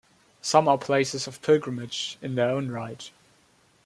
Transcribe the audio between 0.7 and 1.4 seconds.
places